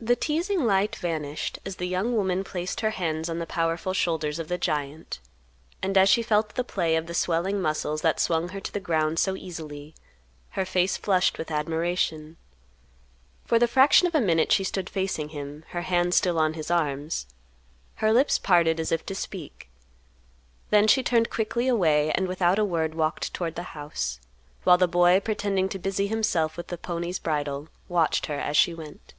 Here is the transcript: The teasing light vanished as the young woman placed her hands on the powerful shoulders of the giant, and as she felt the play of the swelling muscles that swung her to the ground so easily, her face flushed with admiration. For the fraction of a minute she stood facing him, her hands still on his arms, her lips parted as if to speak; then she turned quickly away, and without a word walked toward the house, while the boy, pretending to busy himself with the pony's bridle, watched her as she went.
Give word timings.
The 0.00 0.16
teasing 0.16 0.64
light 0.66 0.96
vanished 0.96 1.60
as 1.64 1.76
the 1.76 1.86
young 1.86 2.16
woman 2.16 2.42
placed 2.42 2.80
her 2.80 2.90
hands 2.90 3.30
on 3.30 3.38
the 3.38 3.46
powerful 3.46 3.94
shoulders 3.94 4.40
of 4.40 4.48
the 4.48 4.58
giant, 4.58 5.20
and 5.80 5.96
as 5.96 6.08
she 6.08 6.24
felt 6.24 6.56
the 6.56 6.64
play 6.64 6.96
of 6.96 7.06
the 7.06 7.14
swelling 7.14 7.62
muscles 7.62 8.02
that 8.02 8.18
swung 8.18 8.48
her 8.48 8.58
to 8.58 8.72
the 8.72 8.80
ground 8.80 9.20
so 9.20 9.36
easily, 9.36 9.94
her 10.50 10.64
face 10.64 10.96
flushed 10.96 11.38
with 11.38 11.52
admiration. 11.52 12.36
For 13.44 13.60
the 13.60 13.68
fraction 13.68 14.08
of 14.08 14.14
a 14.16 14.20
minute 14.20 14.50
she 14.50 14.64
stood 14.64 14.90
facing 14.90 15.28
him, 15.28 15.64
her 15.68 15.82
hands 15.82 16.16
still 16.16 16.36
on 16.36 16.54
his 16.54 16.68
arms, 16.68 17.26
her 17.96 18.12
lips 18.12 18.40
parted 18.40 18.80
as 18.80 18.90
if 18.90 19.06
to 19.06 19.14
speak; 19.14 19.68
then 20.70 20.88
she 20.88 21.04
turned 21.04 21.30
quickly 21.30 21.68
away, 21.68 22.10
and 22.16 22.26
without 22.26 22.58
a 22.58 22.64
word 22.64 22.96
walked 22.96 23.32
toward 23.32 23.54
the 23.54 23.62
house, 23.78 24.18
while 24.64 24.78
the 24.78 24.88
boy, 24.88 25.20
pretending 25.20 25.68
to 25.68 25.78
busy 25.78 26.08
himself 26.08 26.56
with 26.56 26.66
the 26.68 26.78
pony's 26.78 27.20
bridle, 27.20 27.68
watched 27.88 28.26
her 28.26 28.40
as 28.40 28.56
she 28.56 28.74
went. 28.74 29.14